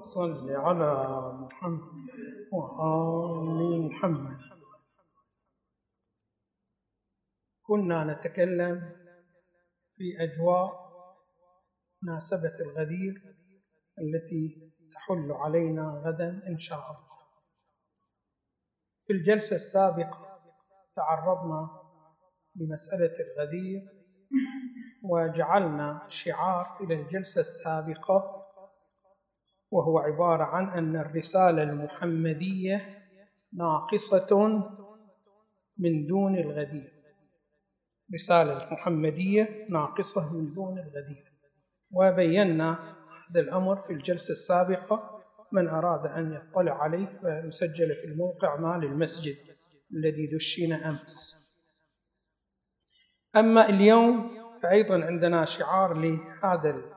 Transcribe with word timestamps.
صل 0.00 0.50
على 0.50 0.92
محمد 1.32 2.06
وآل 2.52 3.86
محمد. 3.86 4.38
كنا 7.62 8.04
نتكلم 8.04 8.92
في 9.96 10.04
أجواء 10.24 10.86
مناسبة 12.02 12.54
الغدير 12.60 13.14
التي 13.98 14.72
تحل 14.92 15.32
علينا 15.32 16.02
غدا 16.06 16.42
إن 16.48 16.58
شاء 16.58 16.78
الله. 16.90 17.16
في 19.06 19.12
الجلسة 19.12 19.56
السابقة 19.56 20.26
تعرضنا 20.96 21.82
لمسألة 22.56 23.14
الغدير 23.20 23.82
وجعلنا 25.02 26.06
شعار 26.08 26.76
إلى 26.80 26.94
الجلسة 27.02 27.40
السابقة 27.40 28.35
وهو 29.76 29.98
عبارة 29.98 30.44
عن 30.44 30.68
أن 30.68 30.96
الرسالة 30.96 31.62
المحمدية 31.62 33.02
ناقصة 33.52 34.62
من 35.78 36.06
دون 36.06 36.38
الغدير. 36.38 36.92
رسالة 38.14 38.66
المحمدية 38.68 39.66
ناقصة 39.70 40.32
من 40.36 40.54
دون 40.54 40.78
الغدير. 40.78 41.32
وبينا 41.90 42.96
هذا 43.30 43.40
الأمر 43.40 43.76
في 43.76 43.92
الجلسة 43.92 44.32
السابقة. 44.32 45.16
من 45.52 45.68
أراد 45.68 46.06
أن 46.06 46.32
يطلع 46.32 46.82
عليه 46.82 47.20
فيسجل 47.20 47.94
في 47.94 48.04
الموقع 48.04 48.56
مال 48.56 48.84
المسجد 48.84 49.36
الذي 49.92 50.26
دشينا 50.26 50.90
أمس. 50.90 51.36
أما 53.36 53.68
اليوم 53.68 54.30
فأيضا 54.62 55.04
عندنا 55.04 55.44
شعار 55.44 55.94
لهذا 55.94 56.95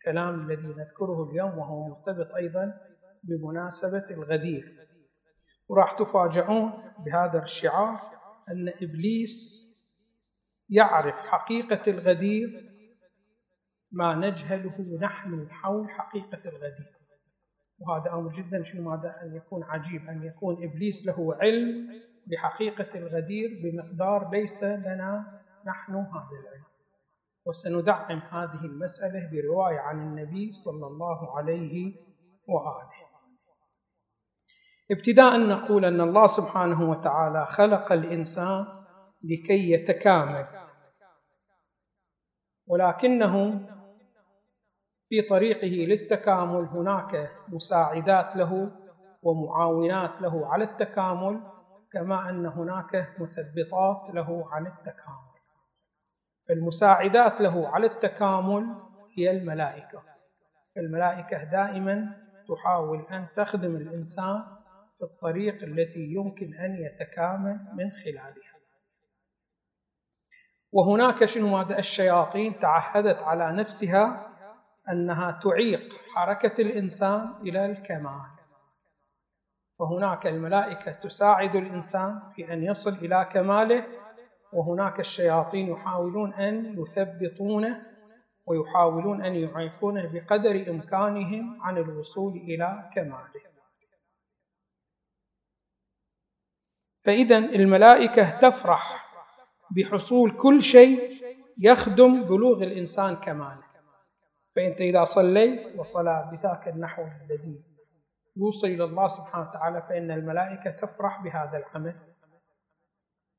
الكلام 0.00 0.50
الذي 0.50 0.68
نذكره 0.68 1.30
اليوم 1.30 1.58
وهو 1.58 1.88
مرتبط 1.88 2.34
أيضا 2.34 2.74
بمناسبة 3.22 4.04
الغدير. 4.10 4.76
وراح 5.68 5.92
تفاجؤون 5.92 6.72
بهذا 7.06 7.42
الشعار 7.42 8.00
أن 8.48 8.68
إبليس 8.82 9.60
يعرف 10.68 11.28
حقيقة 11.28 11.90
الغدير 11.90 12.70
ما 13.92 14.14
نجهله 14.14 14.98
نحن 15.00 15.48
حول 15.50 15.90
حقيقة 15.90 16.48
الغدير. 16.48 16.96
وهذا 17.78 18.12
أمر 18.12 18.32
جدا 18.32 18.62
شنو 18.62 18.90
ماذا؟ 18.90 19.22
أن 19.22 19.36
يكون 19.36 19.62
عجيب 19.64 20.08
أن 20.08 20.22
يكون 20.22 20.64
إبليس 20.64 21.06
له 21.06 21.34
علم 21.34 22.00
بحقيقة 22.26 22.98
الغدير 22.98 23.60
بمقدار 23.62 24.30
ليس 24.30 24.64
لنا 24.64 25.40
نحن 25.66 25.92
هذا 25.92 26.40
العلم. 26.42 26.69
وسندعم 27.46 28.18
هذه 28.18 28.64
المسألة 28.64 29.30
برواية 29.32 29.78
عن 29.78 29.98
النبي 29.98 30.52
صلى 30.52 30.86
الله 30.86 31.36
عليه 31.36 31.92
وآله. 32.48 33.00
ابتداء 34.90 35.40
نقول 35.48 35.84
أن 35.84 36.00
الله 36.00 36.26
سبحانه 36.26 36.90
وتعالى 36.90 37.46
خلق 37.46 37.92
الإنسان 37.92 38.66
لكي 39.24 39.70
يتكامل 39.72 40.46
ولكنه 42.66 43.66
في 45.08 45.22
طريقه 45.22 45.66
للتكامل 45.66 46.64
هناك 46.64 47.30
مساعدات 47.48 48.36
له 48.36 48.70
ومعاونات 49.22 50.22
له 50.22 50.46
على 50.46 50.64
التكامل 50.64 51.40
كما 51.92 52.30
أن 52.30 52.46
هناك 52.46 53.16
مثبطات 53.18 54.14
له 54.14 54.48
عن 54.52 54.66
التكامل. 54.66 55.29
فالمساعدات 56.50 57.40
له 57.40 57.68
على 57.68 57.86
التكامل 57.86 58.74
هي 59.18 59.30
الملائكة. 59.30 60.02
الملائكة 60.76 61.44
دائما 61.44 62.16
تحاول 62.48 63.06
أن 63.10 63.26
تخدم 63.36 63.76
الإنسان 63.76 64.42
في 64.98 65.04
الطريق 65.04 65.62
التي 65.62 66.00
يمكن 66.00 66.54
أن 66.54 66.76
يتكامل 66.76 67.60
من 67.74 67.90
خلالها. 67.90 68.54
وهناك 70.72 71.24
شنو 71.24 71.60
الشياطين 71.62 72.58
تعهدت 72.58 73.22
على 73.22 73.52
نفسها 73.52 74.16
أنها 74.92 75.30
تعيق 75.30 75.94
حركة 76.14 76.62
الإنسان 76.62 77.34
إلى 77.42 77.66
الكمال. 77.66 78.30
فهناك 79.78 80.26
الملائكة 80.26 80.92
تساعد 80.92 81.56
الإنسان 81.56 82.20
في 82.34 82.52
أن 82.52 82.62
يصل 82.64 82.92
إلى 82.92 83.28
كماله 83.32 83.99
وهناك 84.52 85.00
الشياطين 85.00 85.68
يحاولون 85.68 86.34
أن 86.34 86.74
يثبطونه 86.78 87.86
ويحاولون 88.46 89.24
أن 89.24 89.34
يعيقونه 89.34 90.06
بقدر 90.12 90.70
إمكانهم 90.70 91.62
عن 91.62 91.78
الوصول 91.78 92.36
إلى 92.36 92.90
كماله. 92.94 93.50
فإذا 97.02 97.38
الملائكة 97.38 98.38
تفرح 98.38 99.10
بحصول 99.70 100.36
كل 100.36 100.62
شيء 100.62 101.10
يخدم 101.58 102.24
بلوغ 102.24 102.62
الإنسان 102.62 103.16
كماله. 103.16 103.70
فإنت 104.56 104.80
إذا 104.80 105.04
صليت 105.04 105.78
وصلى 105.78 106.30
بذاك 106.32 106.68
النحو 106.68 107.02
الذي 107.02 107.62
يوصل 108.36 108.66
إلى 108.66 108.84
الله 108.84 109.08
سبحانه 109.08 109.48
وتعالى 109.48 109.82
فإن 109.82 110.10
الملائكة 110.10 110.70
تفرح 110.70 111.22
بهذا 111.22 111.56
العمل. 111.58 112.09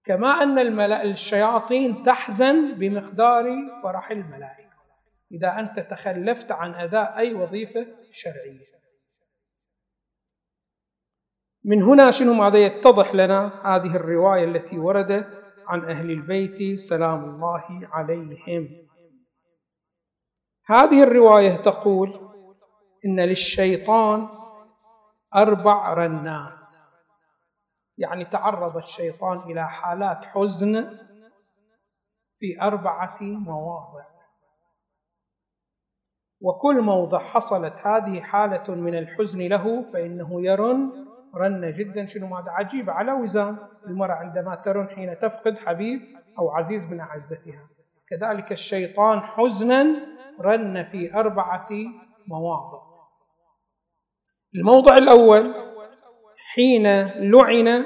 كما 0.04 0.44
الملأ 0.44 1.04
الشياطين 1.04 2.04
تحزن 2.04 2.76
بمقدار 2.76 3.46
فرح 3.84 4.12
الملائكة. 4.12 4.72
إذا 5.32 5.60
أنت 5.60 5.80
تخلفت 5.80 6.52
عن 6.52 6.76
أداء 6.76 7.18
أي 7.18 7.34
وظيفة 7.34 7.88
شرعية. 8.12 8.72
من 11.66 11.84
هنا 11.84 12.12
شنو 12.12 12.34
ماذا 12.34 12.58
يتضح 12.58 13.16
لنا 13.16 13.62
هذه 13.76 13.96
الرواية 13.96 14.44
التي 14.44 14.80
وردت 14.80 15.44
عن 15.68 15.86
أهل 15.86 16.12
البيت؟ 16.12 16.80
سلام 16.80 17.26
الله 17.26 17.88
عليهم. 17.92 18.88
هذه 20.66 21.04
الرواية 21.04 21.56
تقول 21.56 22.32
إن 23.06 23.20
للشيطان 23.20 24.30
أربع 25.36 25.94
رنات. 25.94 26.61
يعني 28.02 28.26
تعرض 28.26 28.78
الشيطان 28.78 29.38
إلى 29.38 29.70
حالات 29.70 30.26
حزن 30.26 30.98
في 32.40 32.62
أربعة 32.62 33.18
مواضع. 33.22 34.06
وكل 36.42 36.82
موضع 36.82 37.20
حصلت 37.20 37.88
هذه 37.88 38.22
حالة 38.22 38.76
من 38.76 38.96
الحزن 38.98 39.42
له 39.42 39.92
فإنه 39.94 40.42
يرن 40.42 40.92
رنة 41.36 41.70
جدا. 41.70 42.06
شنو 42.06 42.28
ماذا؟ 42.28 42.52
عجيبة 42.52 42.92
على 42.92 43.12
وزان 43.12 43.58
المرأة 43.88 44.16
عندما 44.16 44.56
ترن 44.56 44.90
حين 44.90 45.20
تفقد 45.20 45.58
حبيب 45.58 46.02
أو 46.40 46.50
عزيز 46.50 46.92
من 46.92 47.00
أعزتها. 47.00 47.70
كذلك 48.10 48.52
الشيطان 48.52 49.20
حزنا 49.20 49.86
رن 50.40 50.84
في 50.84 51.16
أربعة 51.16 51.70
مواضع. 52.28 52.82
الموضع 54.56 54.98
الأول 54.98 55.54
حين 56.54 56.88
لعن 57.32 57.86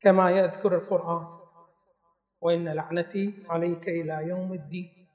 كما 0.00 0.30
يذكر 0.30 0.74
القرآن. 0.74 1.40
وإن 2.40 2.68
لعنتي 2.68 3.46
عليك 3.48 3.88
إلى 3.88 4.28
يوم 4.28 4.52
الدين. 4.52 5.08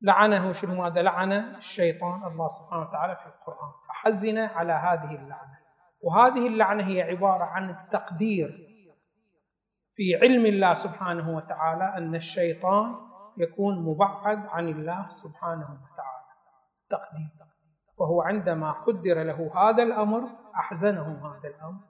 لعنه 0.00 0.52
شنو 0.52 0.82
ماذا 0.82 1.02
لعن 1.02 1.32
الشيطان 1.32 2.24
الله 2.32 2.48
سبحانه 2.48 2.82
وتعالى 2.82 3.16
في 3.16 3.26
القرآن. 3.26 3.72
فحزن 3.88 4.38
على 4.38 4.72
هذه 4.72 5.14
اللعنة. 5.14 5.58
وهذه 6.00 6.46
اللعنة 6.46 6.88
هي 6.88 7.02
عبارة 7.02 7.44
عن 7.44 7.70
التقدير 7.70 8.48
في 9.94 10.16
علم 10.22 10.46
الله 10.46 10.74
سبحانه 10.74 11.36
وتعالى 11.36 11.84
أن 11.84 12.14
الشيطان 12.14 12.94
يكون 13.38 13.84
مبعد 13.84 14.46
عن 14.46 14.68
الله 14.68 15.08
سبحانه 15.08 15.78
وتعالى. 15.84 16.26
تقدير. 16.88 17.45
فهو 17.98 18.22
عندما 18.22 18.72
قدر 18.72 19.22
له 19.22 19.50
هذا 19.54 19.82
الأمر 19.82 20.22
أحزنه 20.54 21.26
هذا 21.26 21.48
الأمر. 21.48 21.80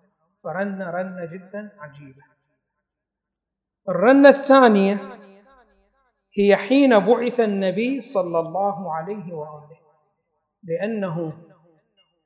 فرن 0.45 0.83
رنة 0.83 1.25
جدا 1.25 1.71
عجيبة 1.79 2.23
الرنة 3.89 4.29
الثانية 4.29 4.99
هي 6.39 6.57
حين 6.57 6.99
بعث 6.99 7.41
النبي 7.41 8.03
صلى 8.03 8.39
الله 8.39 8.95
عليه 8.95 9.33
وآله 9.35 9.79
لأنه 10.63 11.33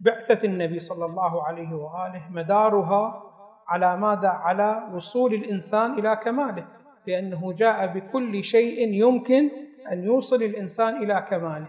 بعثة 0.01 0.49
النبي 0.49 0.81
صلى 0.81 1.05
الله 1.05 1.47
عليه 1.47 1.75
وآله 1.75 2.29
مدارها 2.31 3.23
على 3.69 3.97
ماذا؟ 3.97 4.29
على 4.29 4.89
وصول 4.95 5.35
الإنسان 5.35 5.99
إلى 5.99 6.17
كماله 6.17 6.67
لأنه 7.07 7.53
جاء 7.53 7.87
بكل 7.87 8.45
شيء 8.45 8.89
يمكن 8.89 9.51
أن 9.93 10.05
يوصل 10.05 10.43
الإنسان 10.43 11.03
إلى 11.03 11.27
كماله. 11.31 11.69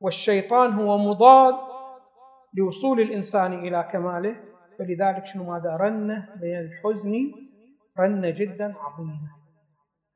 والشيطان 0.00 0.72
هو 0.72 0.98
مضاد 0.98 1.54
لوصول 2.58 3.00
الإنسان 3.00 3.52
إلى 3.52 3.88
كماله. 3.92 4.36
فلذلك 4.78 5.26
شنو 5.26 5.52
ماذا؟ 5.52 5.76
رنة 5.76 6.28
من 6.42 6.58
الحزن 6.58 7.12
رنة 8.00 8.30
جدا 8.30 8.74
عظيمة. 8.78 9.30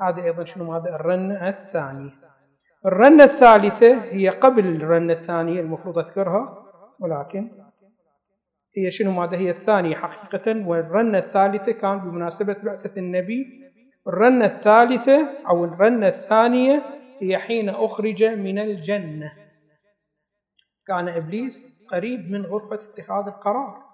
هذه 0.00 0.25
أيضا 0.25 0.44
شنو 0.44 0.73
هذا 0.73 0.94
الرنة 0.94 1.49
الثانية. 1.49 2.11
الرنة 2.87 3.25
الثالثة 3.25 4.05
هي 4.05 4.29
قبل 4.29 4.67
الرنة 4.67 5.12
الثانية 5.12 5.61
المفروض 5.61 5.99
أذكرها 5.99 6.65
ولكن 7.00 7.50
هي 8.77 8.91
شنو 8.91 9.11
ماذا؟ 9.11 9.37
هي 9.37 9.50
الثانية 9.50 9.94
حقيقة. 9.94 10.67
والرنة 10.67 11.19
الثالثة 11.19 11.73
كان 11.73 11.99
بمناسبة 11.99 12.56
بعثة 12.65 13.00
النبي 13.00 13.61
الرنة 14.09 14.44
الثالثة 14.44 15.29
أو 15.49 15.65
الرنة 15.65 16.09
الثانية 16.09 16.82
هي 17.23 17.38
حين 17.38 17.69
أخرج 17.69 18.25
من 18.25 18.59
الجنة. 18.59 19.32
كان 20.87 21.09
إبليس 21.09 21.87
قريب 21.91 22.31
من 22.31 22.47
غرفة 22.47 22.75
اتخاذ 22.75 23.27
القرار. 23.27 23.91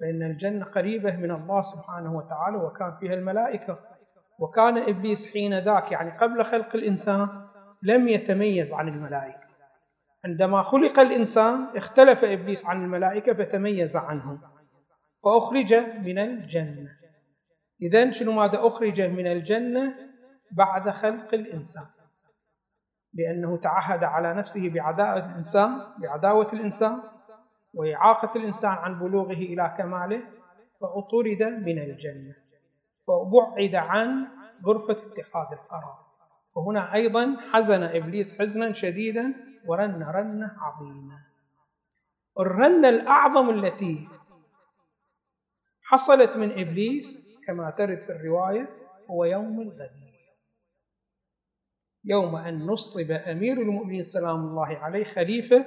فإن 0.00 0.22
الجنة 0.22 0.64
قريبة 0.64 1.16
من 1.16 1.30
الله 1.30 1.62
سبحانه 1.62 2.16
وتعالى 2.16 2.56
وكان 2.56 2.96
فيها 3.00 3.14
الملائكة. 3.14 3.78
وكان 4.38 4.78
إبليس 4.78 5.32
حين 5.32 5.58
ذاك 5.58 5.92
يعني 5.92 6.10
قبل 6.10 6.44
خلق 6.44 6.74
الإنسان 6.74 7.44
لم 7.82 8.08
يتميز 8.08 8.74
عن 8.74 8.88
الملائكة. 8.88 9.48
عندما 10.24 10.62
خلق 10.62 10.98
الإنسان 10.98 11.66
اختلف 11.76 12.24
إبليس 12.24 12.66
عن 12.66 12.84
الملائكة 12.84 13.34
فتميز 13.34 13.96
عنهم. 13.96 14.40
فأخرج 15.24 15.74
من 15.74 16.18
الجنة. 16.18 16.90
إذا 17.82 18.10
شنو 18.10 18.32
ماذا 18.32 18.66
أخرج 18.66 19.00
من 19.00 19.26
الجنة؟ 19.26 19.94
بعد 20.52 20.90
خلق 20.90 21.34
الإنسان. 21.34 22.01
لأنه 23.14 23.56
تعهد 23.56 24.04
على 24.04 24.34
نفسه 24.34 24.70
بعداوة 24.70 25.30
الإنسان 25.30 25.80
بعداوة 25.98 26.48
الإنسان 26.52 27.02
وإعاقة 27.74 28.38
الإنسان 28.38 28.70
عن 28.70 28.98
بلوغه 28.98 29.32
إلى 29.32 29.74
كماله 29.78 30.22
فأطرد 30.80 31.42
من 31.42 31.78
الجنة 31.78 32.34
فبعد 33.06 33.74
عن 33.74 34.28
غرفة 34.66 34.92
اتخاذ 34.92 35.46
القرار. 35.52 36.02
وهنا 36.54 36.94
أيضا 36.94 37.36
حزن 37.52 37.82
إبليس 37.82 38.40
حزنا 38.40 38.72
شديدا 38.72 39.34
ورن 39.66 40.02
رنة 40.02 40.56
عظيمة. 40.58 41.18
الرنة 42.40 42.88
الأعظم 42.88 43.50
التي 43.50 44.08
حصلت 45.82 46.36
من 46.36 46.50
إبليس 46.52 47.40
كما 47.46 47.70
ترد 47.70 48.00
في 48.00 48.12
الرواية 48.12 48.68
هو 49.10 49.24
يوم 49.24 49.60
الغدير 49.60 50.01
يوم 52.04 52.36
أن 52.36 52.66
نصب 52.66 53.10
أمير 53.10 53.60
المؤمنين 53.60 54.04
سلام 54.04 54.36
الله 54.36 54.76
عليه 54.78 55.04
خليفة 55.04 55.64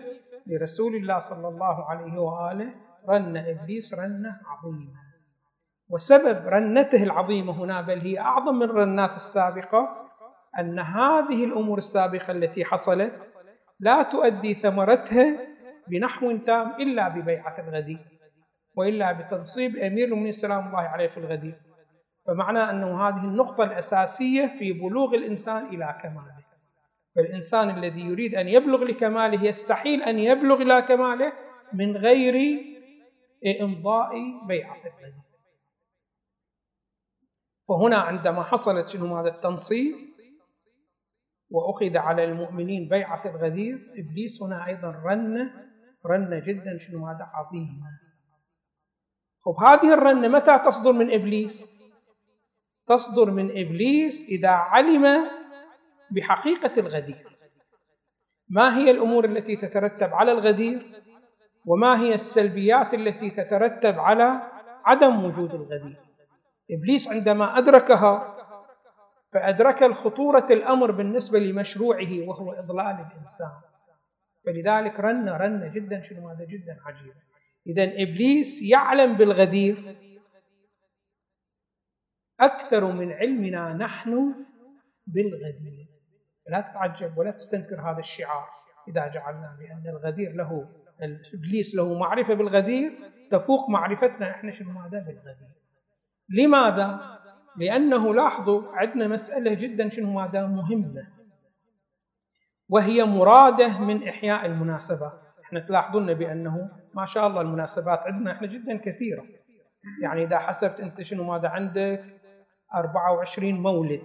لرسول 0.48 0.96
الله 0.96 1.20
صلى 1.20 1.48
الله 1.48 1.86
عليه 1.90 2.20
وآله 2.20 2.74
رن 3.10 3.38
إبليس 3.38 3.94
رنة 3.94 4.40
عظيمة. 4.46 4.94
وسبب 5.90 6.48
رنته 6.48 7.04
العظيمة 7.04 7.64
هنا 7.64 7.82
بل 7.82 8.00
هي 8.00 8.20
أعظم 8.20 8.56
من 8.56 8.64
الرنات 8.64 9.16
السابقة 9.16 9.90
أن 10.60 10.80
هذه 10.80 11.46
الأمور 11.46 11.78
السابقة 11.78 12.32
التي 12.32 12.66
حصلت 12.66 13.14
لا 13.80 14.04
تؤدي 14.04 14.54
ثمرتها 14.54 15.38
بنحو 15.88 16.38
تام 16.38 16.72
إلا 16.80 17.08
ببيعة 17.08 17.56
الغدير 17.60 18.00
وإلا 18.76 19.12
بتنصيب 19.12 19.76
أمير 19.78 20.06
المؤمنين 20.08 20.34
سلام 20.34 20.68
الله 20.68 20.80
عليه 20.82 21.08
في 21.08 21.18
الغدير 21.18 21.56
فمعنى 22.28 22.60
أنه 22.60 23.08
هذه 23.08 23.24
النقطة 23.24 23.64
الأساسية 23.64 24.48
في 24.60 24.74
بلوغ 24.74 25.16
الإنسان 25.16 25.66
إلى 25.66 25.98
كماله. 26.02 26.46
فالإنسان 27.16 27.70
الذي 27.78 28.02
يريد 28.02 28.36
أن 28.36 28.48
يبلغ 28.48 28.84
لكماله 28.84 29.44
يستحيل 29.44 30.04
أن 30.04 30.20
يبلغ 30.20 30.62
إلى 30.62 30.82
كماله 30.82 31.34
من 31.74 31.98
غير 31.98 32.62
إمضاء 33.62 34.12
بيعة 34.48 34.78
الغدير 34.78 35.26
فهنا 37.68 37.98
عندما 37.98 38.44
حصلت 38.44 38.88
شنو 38.88 39.18
هذا 39.18 39.30
التنصيب 39.30 39.96
وأخذ 41.50 41.98
على 41.98 42.24
المؤمنين 42.24 42.90
بيعة 42.90 43.22
الغدير 43.26 43.94
إبليس 43.98 44.44
هنا 44.44 44.68
أيضا 44.68 44.92
رن 44.92 45.52
رن 46.06 46.42
جدا 46.42 46.78
شنو 46.78 47.08
هذا 47.08 47.32
عظيمة 47.34 48.00
خب 49.40 49.64
هذه 49.64 49.94
الرنة 49.94 50.28
متى 50.28 50.60
تصدر 50.60 50.92
من 50.92 51.14
إبليس؟ 51.14 51.85
تصدر 52.88 53.32
من 53.32 53.52
إبليس 53.52 54.26
إذا 54.30 54.50
علم 54.50 55.30
بحقيقة 56.12 56.80
الغدير. 56.80 57.38
ما 58.50 58.78
هي 58.78 58.92
الأمور 58.92 59.26
التي 59.26 59.56
تترتب 59.56 60.14
على 60.14 60.32
الغدير؟ 60.32 61.04
وما 61.66 62.02
هي 62.02 62.16
السلبيات 62.16 62.94
التي 62.94 63.30
تترتب 63.30 64.00
على 64.00 64.42
عدم 64.86 65.24
وجود 65.24 65.54
الغدير؟ 65.54 65.98
إبليس 66.72 67.08
عندما 67.08 67.58
أدركها 67.58 68.36
فأدرك 69.34 69.84
الخطورة 69.84 70.46
الأمر 70.50 70.92
بالنسبة 70.92 71.40
لمشروعه 71.40 72.28
وهو 72.28 72.52
إضلال 72.52 73.06
الإنسان. 73.12 73.62
فلذلك 74.46 75.00
رن 75.00 75.30
رن 75.30 75.72
جدا 75.72 76.02
شنو 76.02 76.30
هذا؟ 76.30 76.46
جدا 76.46 76.78
عجيب. 76.86 77.14
إذا 77.68 77.84
إبليس 77.84 78.62
يعلم 78.62 79.14
بالغدير 79.14 79.95
أكثر 82.40 82.92
من 82.92 83.12
علمنا 83.12 83.74
نحن 83.74 84.36
بالغدير. 85.08 85.88
لا 86.48 86.62
تتعجب 86.62 87.18
ولا 87.18 87.32
تستنكر 87.32 87.82
هذا 87.82 88.00
الشعار 88.00 88.50
إذا 88.88 89.08
جعلنا 89.08 89.58
بأن 89.60 89.96
الغدير 89.96 90.32
له 90.36 90.70
إبليس 91.34 91.76
له 91.76 92.00
معرفة 92.00 92.34
بالغدير 92.34 92.92
تفوق 93.32 93.70
معرفتنا 93.70 94.32
إحنا 94.32 94.52
شنو 94.52 94.72
ماذا 94.72 95.00
بالغدير. 95.00 95.50
لماذا؟ 96.30 97.20
لأنه 97.58 98.14
لاحظوا 98.14 98.72
عندنا 98.72 99.08
مسألة 99.08 99.54
جدا 99.54 99.90
شنو 99.90 100.14
ماذا؟ 100.14 100.46
مهمة. 100.46 101.08
وهي 102.70 103.04
مرادة 103.04 103.80
من 103.80 104.08
إحياء 104.08 104.46
المناسبات. 104.46 105.32
إحنا 105.46 105.60
تلاحظون 105.60 106.14
بأنه 106.14 106.70
ما 106.94 107.06
شاء 107.06 107.28
الله 107.28 107.42
المناسبات 107.42 108.00
عندنا 108.00 108.32
إحنا 108.32 108.48
جدا 108.48 108.78
كثيرة. 108.78 109.24
يعني 110.02 110.24
إذا 110.24 110.40
حسبت 110.40 110.80
أنت 110.80 111.02
شنو 111.02 111.24
ماذا 111.24 111.48
عندك؟ 111.48 112.04
24 112.76 113.54
مولد 113.54 114.04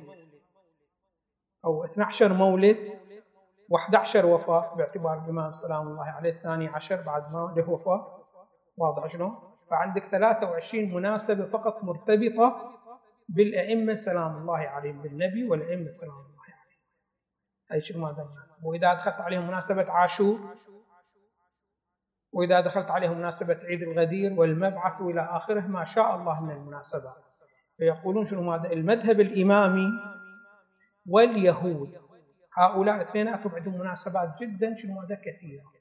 أو 1.64 1.84
12 1.84 2.32
مولد 2.32 3.00
و11 3.72 4.24
وفاة 4.24 4.74
باعتبار 4.74 5.24
الإمام 5.24 5.52
سلام 5.52 5.88
الله 5.88 6.04
عليه 6.04 6.30
الثاني 6.30 6.68
عشر 6.68 7.02
بعد 7.02 7.32
ما 7.32 7.54
له 7.56 7.70
وفاة. 7.70 8.16
واضح 8.76 9.06
شنو؟ 9.06 9.34
فعندك 9.70 10.04
23 10.04 10.94
مناسبة 10.94 11.44
فقط 11.44 11.84
مرتبطة 11.84 12.76
بالأئمة 13.28 13.94
سلام 13.94 14.36
الله 14.36 14.58
عليهم 14.58 15.02
بالنبي 15.02 15.48
والأئمة 15.48 15.88
سلام 15.88 16.12
الله 16.12 16.42
عليهم. 16.42 16.80
أي 17.72 17.80
شيء 17.80 17.98
ماذا 17.98 18.28
مناسبة 18.34 18.66
وإذا 18.66 18.94
دخلت 18.94 19.20
عليهم 19.20 19.48
مناسبة 19.48 19.90
عاشور 19.90 20.40
وإذا 22.32 22.60
دخلت 22.60 22.90
عليهم 22.90 23.18
مناسبة 23.18 23.58
عيد 23.64 23.82
الغدير 23.82 24.40
والمبعث 24.40 25.00
إلى 25.00 25.20
آخره 25.20 25.60
ما 25.60 25.84
شاء 25.84 26.16
الله 26.16 26.42
من 26.42 26.50
المناسبات. 26.50 27.29
فيقولون 27.80 28.26
شنو 28.26 28.42
ماذا؟ 28.42 28.72
المذهب 28.72 29.20
الإمامي 29.20 29.88
واليهود. 31.06 31.94
هؤلاء 32.54 33.02
اثنيناتهم 33.02 33.54
عندهم 33.54 33.78
مناسبات 33.78 34.42
جدا 34.42 34.76
شنو 34.76 35.00
هذا 35.00 35.14
كثيرة. 35.14 35.72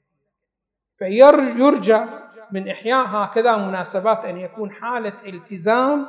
فيرجى 0.98 2.04
من 2.52 2.68
إحياء 2.68 3.06
هكذا 3.06 3.56
مناسبات 3.56 4.24
أن 4.24 4.36
يكون 4.36 4.70
حالة 4.72 5.12
التزام 5.26 6.08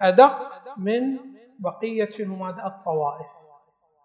أدق 0.00 0.62
من 0.76 1.18
بقية 1.58 2.10
شنو 2.10 2.36
ماذا؟ 2.36 2.66
الطوائف 2.66 3.26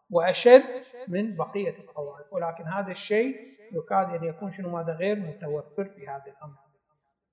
وأشد 0.10 0.64
من 1.08 1.36
بقية 1.36 1.74
الطوائف. 1.80 2.34
ولكن 2.34 2.64
هذا 2.64 2.92
الشيء 2.92 3.36
يكاد 3.72 4.14
أن 4.14 4.24
يكون 4.24 4.52
شنو 4.52 4.70
ماذا؟ 4.70 4.94
غير 4.94 5.20
متوفر 5.20 5.86
في 5.86 6.08
هذا 6.08 6.24
الأمر. 6.28 6.58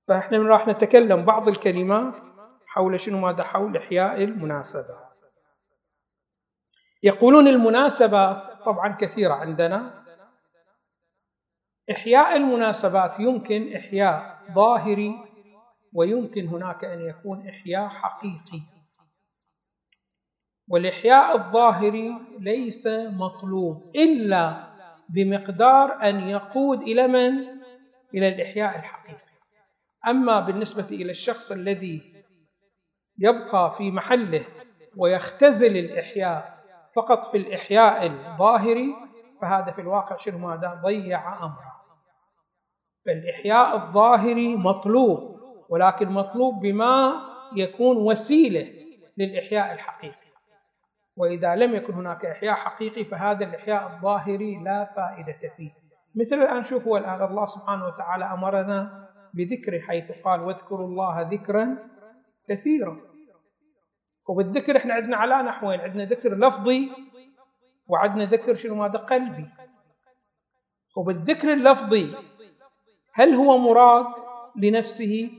فإحنا 0.09 0.39
راح 0.39 0.69
نتكلم 0.69 1.25
بعض 1.25 1.49
الكلمات 1.49 2.34
حول 2.75 3.01
شنو 3.01 3.19
ماذا 3.19 3.43
حول؟ 3.43 3.77
إحياء 3.77 4.25
المناسبات 4.25 5.19
يقولون 7.03 7.49
المناسبات 7.49 8.55
طبعا 8.65 8.97
كثيرة 9.01 9.35
عندنا. 9.35 10.05
إحياء 11.91 12.37
المناسبات 12.37 13.21
يمكن 13.21 13.77
إحياء 13.77 14.45
ظاهري 14.53 15.15
ويمكن 15.93 16.47
هناك 16.47 16.85
أن 16.85 17.01
يكون 17.01 17.49
إحياء 17.49 17.89
حقيقي. 17.89 18.61
والإحياء 20.69 21.37
الظاهري 21.37 22.19
ليس 22.39 22.87
مطلوب 23.11 23.97
إلا 23.97 24.75
بمقدار 25.09 26.03
أن 26.03 26.29
يقود 26.29 26.81
إلى 26.83 27.07
من؟ 27.07 27.63
إلى 28.15 28.29
الإحياء 28.29 28.79
الحقيقي. 28.79 29.35
أما 30.09 30.41
بالنسبة 30.41 30.87
إلى 30.91 31.11
الشخص 31.11 31.53
الذي 31.53 32.14
يبقى 33.19 33.75
في 33.79 33.91
محله 33.91 34.47
ويختزل 34.97 35.77
الإحياء 35.77 36.65
فقط 36.97 37.25
في 37.25 37.37
الإحياء 37.37 38.07
الظاهري 38.07 38.95
فهذا 39.43 39.73
في 39.73 39.81
الواقع 39.81 40.17
شنو 40.17 40.39
ماذا؟ 40.39 40.81
ضيع 40.83 41.45
أمره 41.45 41.75
فالإحياء 43.07 43.77
الظاهري 43.77 44.57
مطلوب 44.57 45.41
ولكن 45.69 46.09
مطلوب 46.09 46.61
بما 46.61 47.13
يكون 47.57 47.97
وسيلة 47.97 48.67
للإحياء 49.19 49.75
الحقيقي. 49.75 50.15
وإذا 51.17 51.57
لم 51.57 51.75
يكن 51.75 51.95
هناك 51.95 52.25
إحياء 52.25 52.55
حقيقي 52.55 53.05
فهذا 53.05 53.45
الإحياء 53.45 53.87
الظاهري 53.87 54.65
لا 54.65 54.85
فائدة 54.97 55.55
فيه. 55.57 55.71
مثل 56.15 56.37
الآن 56.37 56.65
شوفوا 56.65 56.99
الآن 56.99 57.23
الله 57.23 57.45
سبحانه 57.45 57.87
وتعالى 57.87 58.25
أمرنا 58.25 59.09
بذكر 59.35 59.81
حيث 59.81 60.13
قال 60.25 60.41
واذكروا 60.41 60.87
الله 60.87 61.21
ذكرا 61.21 61.77
كثيرا 62.49 63.01
وبالذكر 64.29 64.77
إحنا 64.77 64.95
عندنا 64.95 65.17
على 65.17 65.43
نحوين 65.43 65.81
عندنا 65.81 66.05
ذكر 66.05 66.35
لفظي 66.35 66.91
وعندنا 67.87 68.25
ذكر 68.25 68.55
شنو 68.55 68.75
ماذا 68.75 68.99
قلبي. 68.99 69.49
وبالذكر 70.97 71.53
اللفظي 71.53 72.15
هل 73.13 73.35
هو 73.35 73.59
مراد 73.59 74.07
لنفسه 74.57 75.31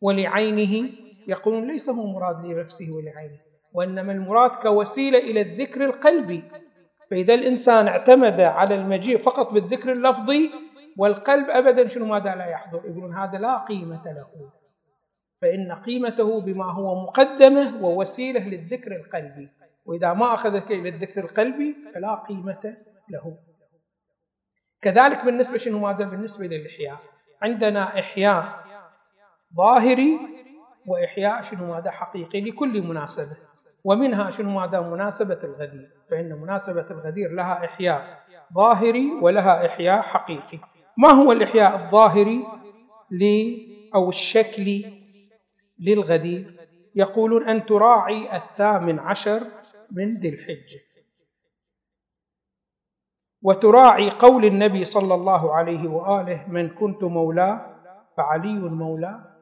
ولعينه؟ 0.00 0.90
يقولون 1.28 1.66
ليس 1.66 1.88
هو 1.88 2.06
مراد 2.06 2.46
لنفسه 2.46 2.92
ولعينه 2.92 3.38
وإنما 3.72 4.12
المراد 4.12 4.50
كوسيلة 4.50 5.18
إلى 5.18 5.40
الذكر 5.40 5.84
القلبي. 5.84 6.44
فإذا 7.10 7.34
الإنسان 7.34 7.88
اعتمد 7.88 8.40
على 8.40 8.74
المجيء 8.74 9.18
فقط 9.18 9.52
بالذكر 9.52 9.92
اللفظي 9.92 10.50
والقلب 10.98 11.50
أبدا 11.50 11.88
شنو 11.88 12.06
ماذا 12.06 12.34
لا 12.34 12.46
يحضر؟ 12.46 12.82
يقولون 12.84 13.14
هذا 13.14 13.38
لا 13.38 13.58
قيمة 13.58 14.02
له. 14.04 14.50
فإن 15.42 15.72
قيمته 15.72 16.40
بما 16.40 16.72
هو 16.72 17.02
مقدمة 17.02 17.84
ووسيلة 17.84 18.48
للذكر 18.48 18.96
القلبي. 18.96 19.48
وإذا 19.86 20.12
ما 20.12 20.34
أخذك 20.34 20.72
إلى 20.72 20.88
الذكر 20.88 21.20
القلبي 21.20 21.76
فلا 21.94 22.14
قيمة 22.14 22.76
له. 23.08 23.36
كذلك 24.82 25.24
بالنسبة 25.24 25.58
شنو 25.58 25.78
ماذا؟ 25.78 26.04
بالنسبة 26.04 26.46
للإحياء. 26.46 26.98
عندنا 27.42 27.98
إحياء 27.98 28.64
ظاهري 29.56 30.18
وإحياء 30.86 31.42
شنو 31.42 31.74
ماذا؟ 31.74 31.90
حقيقي 31.90 32.40
لكل 32.40 32.82
مناسبة. 32.82 33.36
ومنها 33.84 34.30
شنو 34.30 34.50
ماذا؟ 34.50 34.80
مناسبة 34.80 35.38
الغدير. 35.44 35.90
فإن 36.10 36.32
مناسبة 36.32 36.86
الغدير 36.90 37.30
لها 37.30 37.64
إحياء 37.64 38.22
ظاهري 38.54 39.10
ولها 39.20 39.66
إحياء 39.66 40.02
حقيقي. 40.02 40.58
ما 40.96 41.08
هو 41.08 41.32
الإحياء 41.32 41.84
الظاهري 41.84 42.44
أو 43.94 44.08
الشكلي 44.08 45.01
للغدير 45.78 46.68
يقولون 46.94 47.48
أن 47.48 47.66
تراعي 47.66 48.36
الثامن 48.36 48.98
عشر 48.98 49.40
من 49.90 50.20
ذي 50.20 50.28
الحجة. 50.28 50.80
وتراعي 53.42 54.10
قول 54.10 54.44
النبي 54.44 54.84
صلى 54.84 55.14
الله 55.14 55.54
عليه 55.54 55.88
وآله 55.88 56.48
من 56.48 56.68
كنت 56.74 57.04
مولاه 57.04 57.72
فعلي 58.16 58.54
مولاه 58.54 59.32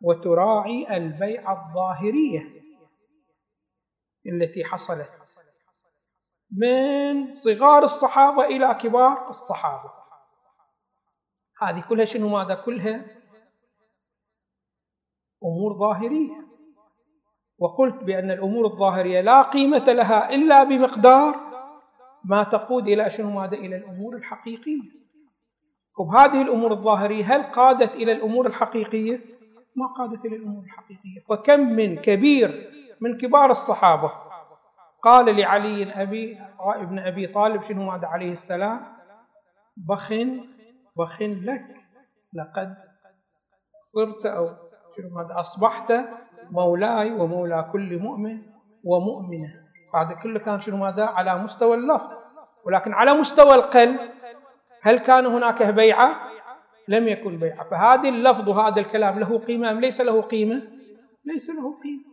وتراعي 0.00 0.96
البيعة 0.96 1.68
الظاهرية 1.68 2.42
التي 4.26 4.64
حصلت 4.64 5.10
من 6.50 7.34
صغار 7.34 7.84
الصحابة 7.84 8.44
إلى 8.46 8.74
كبار 8.74 9.28
الصحابة. 9.28 9.92
هذه 11.62 11.84
كلها 11.88 12.04
شنو 12.04 12.28
ماذا؟ 12.28 12.54
كلها 12.54 13.17
أمور 15.44 15.78
ظاهرية. 15.78 16.48
وقلت 17.58 18.04
بأن 18.04 18.30
الأمور 18.30 18.66
الظاهرية 18.66 19.20
لا 19.20 19.42
قيمة 19.42 19.84
لها 19.84 20.34
إلا 20.34 20.64
بمقدار 20.64 21.36
ما 22.24 22.42
تقود 22.42 22.88
إلى 22.88 23.10
شنو؟ 23.10 23.30
ماذا؟ 23.30 23.56
إلى 23.56 23.76
الأمور 23.76 24.16
الحقيقية. 24.16 24.90
وبهذه 25.98 26.42
الأمور 26.42 26.72
الظاهرية 26.72 27.36
هل 27.36 27.42
قادت 27.42 27.94
إلى 27.94 28.12
الأمور 28.12 28.46
الحقيقية؟ 28.46 29.20
ما 29.76 29.86
قادت 29.86 30.24
إلى 30.24 30.36
الأمور 30.36 30.64
الحقيقية. 30.64 31.20
فكم 31.28 31.60
من 31.60 31.96
كبير 31.96 32.70
من 33.00 33.16
كبار 33.18 33.50
الصحابة 33.50 34.12
قال 35.02 35.36
لعلي 35.36 36.02
أبي 36.02 36.38
ابن 36.60 36.98
أبي 36.98 37.26
طالب 37.26 37.62
شنو 37.62 37.90
ماذا؟ 37.90 38.06
عليه 38.06 38.32
السلام 38.32 38.80
بخ 39.76 40.12
بخ 40.96 41.22
لك 41.22 41.64
لقد 42.32 42.76
صرت 43.92 44.26
أو 44.26 44.67
ماذا 45.04 45.40
أصبحت 45.40 45.92
مولاي 46.50 47.12
ومولى 47.12 47.68
كل 47.72 47.98
مؤمن 47.98 48.42
ومؤمنة. 48.84 49.54
هذا 49.94 50.14
كله 50.22 50.38
كان 50.38 50.60
شنو 50.60 50.76
ماذا 50.76 51.04
على 51.04 51.38
مستوى 51.38 51.76
اللفظ. 51.76 52.10
ولكن 52.66 52.92
على 52.92 53.14
مستوى 53.14 53.54
القلب 53.54 54.00
هل 54.82 54.98
كان 54.98 55.26
هناك 55.26 55.62
بيعة؟ 55.62 56.30
لم 56.88 57.08
يكن 57.08 57.38
بيعة. 57.38 57.68
فهذا 57.70 58.08
اللفظ 58.08 58.48
وهذا 58.48 58.80
الكلام 58.80 59.18
له 59.18 59.38
قيمة 59.38 59.70
أم 59.70 59.80
ليس 59.80 60.00
له 60.00 60.20
قيمة؟ 60.20 60.62
ليس 61.24 61.50
له 61.50 61.80
قيمة. 61.82 62.04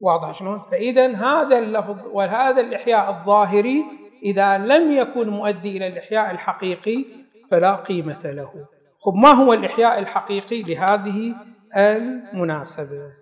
واضح 0.00 0.34
شلون؟ 0.34 0.58
فإذا 0.58 1.16
هذا 1.16 1.58
اللفظ 1.58 2.06
وهذا 2.06 2.60
الإحياء 2.60 3.10
الظاهري 3.10 3.84
إذا 4.22 4.58
لم 4.58 4.92
يكن 4.92 5.28
مؤدي 5.28 5.76
إلى 5.76 5.86
الإحياء 5.86 6.30
الحقيقي 6.30 7.04
فلا 7.50 7.74
قيمة 7.74 8.20
له. 8.24 8.66
خب 9.04 9.14
ما 9.14 9.28
هو 9.28 9.52
الإحياء 9.52 9.98
الحقيقي 9.98 10.62
لهذه 10.62 11.34
المناسبة؟ 11.76 13.12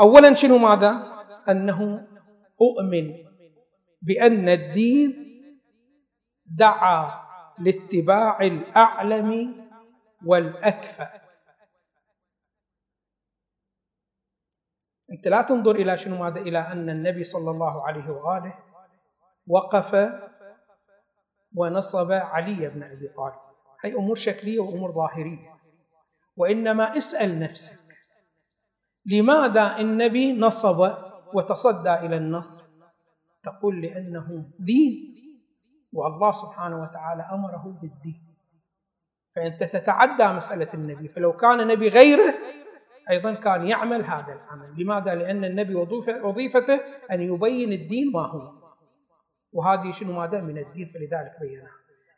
أولا 0.00 0.34
شنو 0.34 0.58
ماذا؟ 0.58 1.20
أنه 1.48 2.06
أؤمن 2.60 3.14
بأن 4.02 4.48
الدين 4.48 5.26
دعا 6.46 7.20
لاتباع 7.58 8.40
الأعلم 8.40 9.54
والأكفأ. 10.26 11.20
أنت 15.12 15.28
لا 15.28 15.42
تنظر 15.42 15.74
إلى 15.74 15.96
شنو 15.96 16.16
ماذا؟ 16.16 16.40
إلى 16.40 16.58
أن 16.58 16.90
النبي 16.90 17.24
صلى 17.24 17.50
الله 17.50 17.86
عليه 17.86 18.10
وآله 18.10 18.58
وقف 19.46 20.12
ونصب 21.54 22.12
علي 22.12 22.68
بن 22.68 22.82
أبي 22.82 23.08
طالب. 23.08 23.49
هي 23.84 23.94
أمور 23.94 24.16
شكلية 24.16 24.60
وأمور 24.60 24.92
ظاهرية. 24.92 25.56
وإنما 26.36 26.96
اسأل 26.96 27.40
نفسك 27.40 27.90
لماذا 29.06 29.78
النبي 29.78 30.32
نصب 30.32 30.94
وتصدى 31.34 31.94
إلى 31.94 32.16
النصب 32.16 32.64
تقول 33.42 33.82
لأنه 33.82 34.50
دين 34.58 35.16
والله 35.92 36.32
سبحانه 36.32 36.82
وتعالى 36.82 37.22
أمره 37.22 37.78
بالدين. 37.82 38.26
فأنت 39.36 39.64
تتعدى 39.64 40.26
مسألة 40.26 40.74
النبي 40.74 41.08
فلو 41.08 41.32
كان 41.32 41.66
نبي 41.66 41.88
غيره 41.88 42.34
أيضا 43.10 43.34
كان 43.34 43.66
يعمل 43.66 44.04
هذا 44.04 44.32
العمل. 44.32 44.82
لماذا؟ 44.82 45.14
لأن 45.14 45.44
النبي 45.44 45.74
وظيفته 46.24 46.80
أن 47.10 47.20
يبين 47.20 47.72
الدين 47.72 48.12
ما 48.12 48.26
هو. 48.26 48.52
وهذه 49.52 49.92
شنو 49.92 50.12
ماذا؟ 50.12 50.40
من 50.40 50.58
الدين 50.58 50.92
فلذلك 50.94 51.32
بينها. 51.40 51.70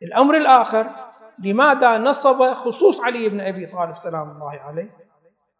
الأمر 0.03 0.37
الآخر 0.37 1.12
لماذا 1.39 1.97
نصب 1.97 2.53
خصوص 2.53 3.01
علي 3.01 3.29
بن 3.29 3.41
أبي 3.41 3.65
طالب؟ 3.65 3.97
سلام 3.97 4.31
الله 4.31 4.59
عليه. 4.59 4.97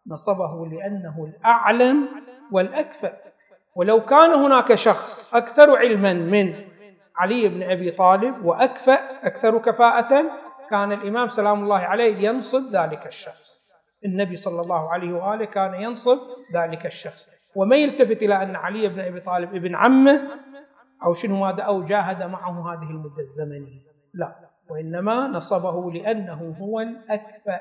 نصبه 0.06 0.66
لأنه 0.66 1.24
الأعلم 1.24 2.08
والأكفأ. 2.52 3.12
ولو 3.76 4.04
كان 4.04 4.32
هناك 4.32 4.74
شخص 4.74 5.34
أكثر 5.34 5.76
علما 5.76 6.12
من 6.12 6.54
علي 7.16 7.48
بن 7.48 7.62
أبي 7.62 7.90
طالب 7.90 8.44
وأكفأ 8.44 9.26
أكثر 9.26 9.58
كفاءة 9.58 10.24
كان 10.70 10.92
الإمام 10.92 11.28
سلام 11.28 11.62
الله 11.62 11.78
عليه 11.78 12.28
ينصب 12.28 12.62
ذلك 12.72 13.06
الشخص. 13.06 13.64
النبي 14.04 14.36
صلى 14.36 14.60
الله 14.62 14.92
عليه 14.92 15.12
وآله 15.12 15.44
كان 15.44 15.74
ينصب 15.74 16.18
ذلك 16.54 16.86
الشخص. 16.86 17.28
وما 17.56 17.76
يلتفت 17.76 18.22
إلى 18.22 18.42
أن 18.42 18.56
علي 18.56 18.88
بن 18.88 19.00
أبي 19.00 19.20
طالب 19.20 19.54
ابن 19.54 19.74
عمه؟ 19.74 20.22
أو 21.04 21.14
شنو 21.14 21.36
ماذا؟ 21.36 21.62
أو 21.62 21.82
جاهد 21.82 22.22
معه 22.22 22.72
هذه 22.72 22.90
المدة 22.90 23.18
الزمنية. 23.18 23.80
لا. 24.14 24.43
وإنما 24.70 25.26
نصبه 25.26 25.90
لأنه 25.92 26.56
هو 26.60 26.80
الأكفأ. 26.80 27.60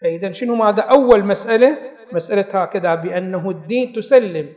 فإذا 0.00 0.32
شنو 0.32 0.54
ماذا 0.54 0.82
أول 0.82 1.24
مسألة؟ 1.24 1.78
مسألة 2.12 2.62
هكذا 2.62 2.94
بأنه 2.94 3.50
الدين 3.50 3.92
تسلم. 3.92 4.54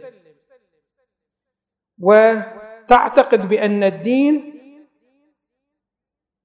وتعتقد 2.00 3.50
بأن 3.50 3.84
الدين 3.84 4.60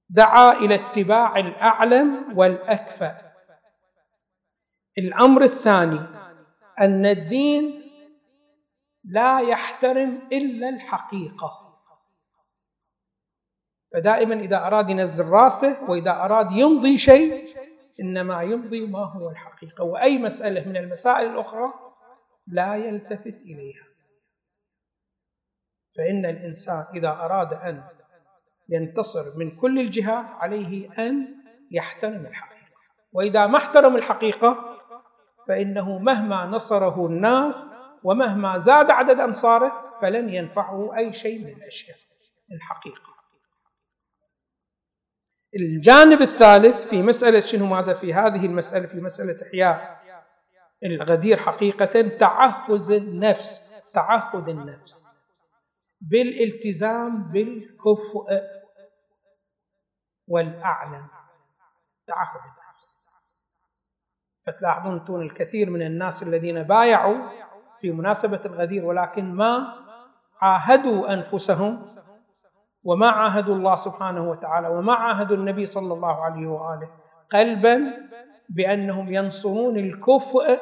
دعا 0.09 0.53
إلى 0.53 0.75
اتباع 0.75 1.37
الأعلم 1.39 2.37
والأكفأ. 2.37 3.21
الأمر 4.97 5.43
الثاني 5.43 5.99
أن 6.79 7.05
الدين 7.05 7.81
لا 9.03 9.39
يحترم 9.39 10.27
إلا 10.31 10.69
الحقيقة. 10.69 11.64
فدائما 13.95 14.35
إذا 14.35 14.57
أراد 14.57 14.89
ينزل 14.89 15.25
راسه 15.25 15.89
وإذا 15.89 16.11
أراد 16.11 16.51
يمضي 16.51 16.97
شيء 16.97 17.45
إنما 17.99 18.41
يمضي 18.43 18.87
ما 18.87 18.99
هو 18.99 19.29
الحقيقة. 19.29 19.83
وأي 19.83 20.17
مسألة 20.17 20.69
من 20.69 20.77
المسائل 20.77 21.31
الأخرى 21.31 21.73
لا 22.47 22.75
يلتفت 22.75 23.35
إليها. 23.45 23.83
فإن 25.97 26.25
الإنسان 26.25 26.85
إذا 26.95 27.09
أراد 27.09 27.53
أن 27.53 27.83
ينتصر 28.69 29.37
من 29.37 29.55
كل 29.55 29.79
الجهات 29.79 30.33
عليه 30.33 30.89
أن 31.07 31.27
يحترم 31.71 32.25
الحقيقة. 32.25 32.65
وإذا 33.13 33.47
ما 33.47 33.57
احترم 33.57 33.95
الحقيقة 33.95 34.77
فإنه 35.47 35.97
مهما 35.97 36.45
نصره 36.45 37.05
الناس 37.07 37.71
ومهما 38.03 38.57
زاد 38.57 38.91
عدد 38.91 39.19
أنصاره 39.19 39.99
فلن 40.01 40.29
ينفعه 40.29 40.97
أي 40.97 41.13
شيء 41.13 41.45
من 41.45 41.53
الأشياء 41.53 41.97
الحقيقة. 42.51 43.14
الجانب 45.55 46.21
الثالث 46.21 46.87
في 46.87 47.01
مسألة 47.01 47.39
شنو 47.39 47.65
ماذا 47.65 47.93
في 47.93 48.13
هذه 48.13 48.45
المسألة 48.45 48.87
في 48.87 49.01
مسألة 49.01 49.37
إحياء. 49.47 49.95
الغدير 50.83 51.37
حقيقة 51.37 52.01
تعهد 52.01 52.91
النفس 52.91 53.71
تعهد 53.93 54.49
النفس 54.49 55.07
بالالتزام 56.01 57.23
بالكفء 57.31 58.25
والأعلم. 60.27 61.07
تعهد 62.07 62.41
النفس. 62.41 63.05
فتلاحظون 64.45 64.93
أنتم 64.93 65.15
الكثير 65.15 65.69
من 65.69 65.81
الناس 65.81 66.23
الذين 66.23 66.63
بايعوا 66.63 67.29
في 67.81 67.91
مناسبة 67.91 68.41
الغدير 68.45 68.85
ولكن 68.85 69.33
ما 69.33 69.85
عاهدوا 70.41 71.13
أنفسهم 71.13 71.85
وما 72.85 73.09
عاهدوا 73.09 73.55
الله 73.55 73.75
سبحانه 73.75 74.29
وتعالى 74.29 74.67
وما 74.67 74.93
عاهدوا 74.93 75.37
النبي 75.37 75.65
صلى 75.65 75.93
الله 75.93 76.23
عليه 76.23 76.47
وآله 76.47 76.89
قلبا 77.31 77.93
بأنهم 78.49 79.13
ينصرون 79.13 79.77
الكفء 79.77 80.59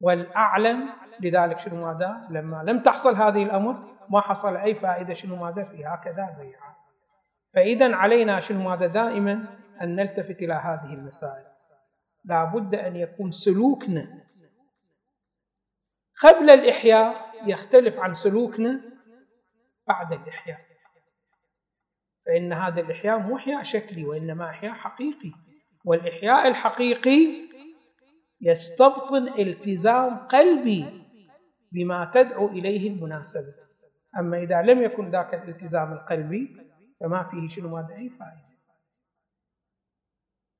والأعلم 0.00 0.88
لذلك 1.20 1.58
شنو 1.58 1.86
ماذا؟ 1.86 2.26
لما 2.30 2.62
لم 2.66 2.82
تحصل 2.82 3.14
هذه 3.14 3.42
الامر 3.42 3.76
ما 4.10 4.20
حصل 4.20 4.56
أي 4.56 4.74
فائدة 4.74 5.14
شنو 5.14 5.36
ماذا 5.36 5.64
في 5.64 5.86
هكذا 5.86 6.36
بيعة. 6.40 6.76
فاذا 7.54 7.96
علينا 7.96 8.40
شنو 8.40 8.68
ماذا 8.68 8.86
دائما 8.86 9.44
أن 9.82 9.96
نلتفت 9.96 10.42
إلى 10.42 10.54
هذه 10.54 10.94
المسائل. 10.94 11.48
لا 12.24 12.44
بد 12.44 12.74
أن 12.74 12.96
يكون 12.96 13.30
سلوكنا 13.30 14.06
قبل 16.22 16.50
الإحياء 16.50 17.14
يختلف 17.46 17.98
عن 17.98 18.14
سلوكنا 18.14 18.80
بعد 19.88 20.12
الإحياء. 20.12 20.67
فإن 22.28 22.52
هذا 22.52 22.80
الإحياء 22.80 23.18
مو 23.18 23.36
إحياء 23.36 23.62
شكلي 23.62 24.04
وإنما 24.04 24.50
إحياء 24.50 24.72
حقيقي. 24.72 25.32
والإحياء 25.84 26.48
الحقيقي 26.48 27.48
يستبطن 28.40 29.28
التزام 29.28 30.16
قلبي 30.16 31.04
بما 31.72 32.10
تدعو 32.14 32.48
إليه 32.48 32.90
المناسبة. 32.90 33.68
أما 34.18 34.38
إذا 34.38 34.62
لم 34.62 34.82
يكن 34.82 35.10
ذاك 35.10 35.34
الالتزام 35.34 35.92
القلبي 35.92 36.56
فما 37.00 37.22
فيه 37.30 37.48
شنو 37.48 37.68
ماذا 37.68 37.94
أي 37.94 38.08
فائدة. 38.08 38.48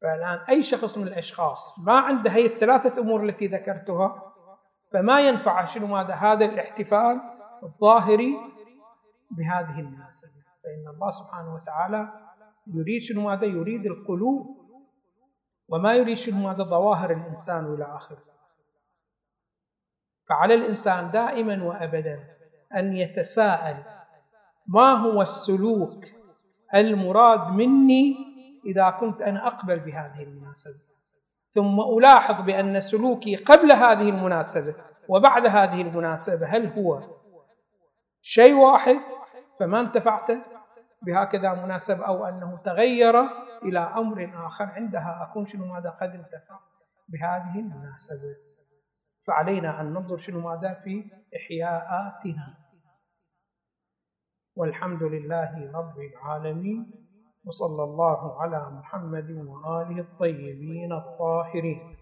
فالآن 0.03 0.39
أي 0.49 0.63
شخص 0.63 0.99
من 0.99 1.09
الأشخاص 1.09 1.79
ما 1.79 1.99
عنده 1.99 2.31
هي 2.31 2.47
الثلاثة 2.47 3.01
أمور 3.01 3.25
التي 3.25 3.47
ذكرتها 3.47 4.35
فما 4.93 5.21
ينفع 5.29 5.65
شنو 5.65 5.87
ماذا 5.87 6.15
هذا 6.15 6.45
الاحتفال 6.45 7.21
الظاهري 7.63 8.37
بهذه 9.31 9.81
المناسبة. 9.81 10.38
فإن 10.65 10.95
الله 10.95 11.11
سبحانه 11.11 11.55
وتعالى 11.55 12.09
يريد 12.67 13.03
شنو 13.03 13.23
ماذا 13.23 13.45
يريد 13.45 13.87
القلوب. 13.87 14.59
وما 15.69 15.95
يريد 15.95 16.17
شنو 16.17 16.49
ماذا 16.49 16.65
ظواهر 16.65 17.11
الإنسان 17.11 17.75
إلى 17.75 17.85
آخره. 17.85 18.23
فعلى 20.29 20.55
الإنسان 20.55 21.11
دائما 21.11 21.65
وأبدا 21.65 22.25
أن 22.77 22.97
يتساءل 22.97 23.77
ما 24.67 24.93
هو 24.93 25.23
السلوك 25.23 26.05
المراد 26.75 27.53
مني 27.53 28.17
إذا 28.67 28.91
كنت 28.91 29.23
أنا 29.23 29.47
أقبل 29.47 29.79
بهذه 29.81 30.23
المناسبة؟ 30.23 30.88
ثم 31.50 31.81
ألاحظ 31.81 32.45
بأن 32.45 32.81
سلوكي 32.81 33.37
قبل 33.37 33.73
هذه 33.73 34.09
المناسبة 34.09 34.75
وبعد 35.09 35.47
هذه 35.47 35.83
المناسبة 35.83 36.47
هل 36.47 36.67
هو 36.67 37.03
شيء 38.23 38.55
واحد 38.55 38.97
فما 39.59 39.81
انتفعت 39.81 40.31
بهكذا 41.03 41.55
مناسبة 41.55 42.06
أو 42.06 42.25
أنه 42.25 42.56
تغير 42.65 43.21
إلى 43.63 43.78
أمر 43.78 44.47
آخر 44.47 44.65
عندها. 44.65 45.28
أكون 45.30 45.47
شنو 45.47 45.67
ماذا 45.67 45.91
قد 45.91 46.11
انتفع 46.11 46.59
بهذه 47.09 47.59
المناسبة. 47.59 48.37
فعلينا 49.26 49.80
أن 49.80 49.93
ننظر 49.93 50.19
شنو 50.19 50.41
ماذا 50.41 50.75
في 50.75 51.11
إحياءاتنا. 51.37 52.54
والحمد 54.56 55.02
لله 55.02 55.73
رب 55.75 55.99
العالمين. 55.99 57.09
وصلى 57.45 57.85
الله 57.85 58.43
على 58.43 58.71
محمد 58.71 59.30
وآله 59.30 60.00
الطيبين 60.00 60.93
الطاهرين. 60.93 61.97